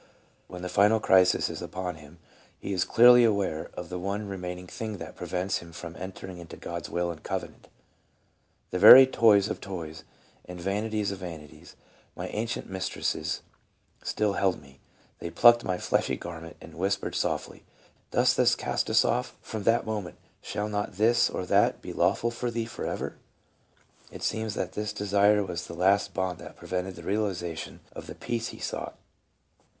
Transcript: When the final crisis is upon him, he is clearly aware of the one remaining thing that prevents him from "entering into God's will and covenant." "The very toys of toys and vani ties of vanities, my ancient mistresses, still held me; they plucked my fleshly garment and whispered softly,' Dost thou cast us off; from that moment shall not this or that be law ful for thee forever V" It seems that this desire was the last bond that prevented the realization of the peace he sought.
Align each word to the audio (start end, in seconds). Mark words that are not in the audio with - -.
When 0.47 0.63
the 0.63 0.67
final 0.67 0.99
crisis 0.99 1.47
is 1.47 1.61
upon 1.61 1.97
him, 1.97 2.17
he 2.57 2.73
is 2.73 2.85
clearly 2.85 3.23
aware 3.23 3.69
of 3.75 3.89
the 3.89 3.99
one 3.99 4.27
remaining 4.27 4.65
thing 4.65 4.97
that 4.97 5.15
prevents 5.15 5.59
him 5.59 5.71
from 5.71 5.95
"entering 5.95 6.39
into 6.39 6.57
God's 6.57 6.89
will 6.89 7.11
and 7.11 7.21
covenant." 7.21 7.67
"The 8.71 8.79
very 8.79 9.05
toys 9.05 9.47
of 9.47 9.61
toys 9.61 10.03
and 10.45 10.59
vani 10.59 10.89
ties 10.89 11.11
of 11.11 11.19
vanities, 11.19 11.75
my 12.15 12.29
ancient 12.29 12.67
mistresses, 12.67 13.43
still 14.03 14.33
held 14.33 14.59
me; 14.59 14.79
they 15.19 15.29
plucked 15.29 15.63
my 15.63 15.77
fleshly 15.77 16.15
garment 16.17 16.57
and 16.59 16.73
whispered 16.79 17.13
softly,' 17.13 17.63
Dost 18.09 18.37
thou 18.37 18.45
cast 18.57 18.89
us 18.89 19.05
off; 19.05 19.35
from 19.43 19.61
that 19.65 19.85
moment 19.85 20.17
shall 20.41 20.67
not 20.67 20.93
this 20.93 21.29
or 21.29 21.45
that 21.45 21.79
be 21.79 21.93
law 21.93 22.15
ful 22.15 22.31
for 22.31 22.49
thee 22.49 22.65
forever 22.65 23.17
V" 24.09 24.15
It 24.15 24.23
seems 24.23 24.55
that 24.55 24.71
this 24.71 24.93
desire 24.93 25.43
was 25.43 25.67
the 25.67 25.75
last 25.75 26.11
bond 26.11 26.39
that 26.39 26.57
prevented 26.57 26.95
the 26.95 27.03
realization 27.03 27.81
of 27.95 28.07
the 28.07 28.15
peace 28.15 28.47
he 28.47 28.57
sought. 28.59 28.97